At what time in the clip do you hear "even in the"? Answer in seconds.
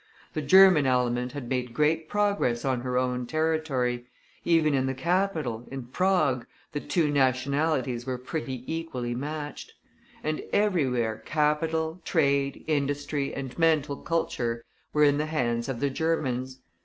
4.43-4.95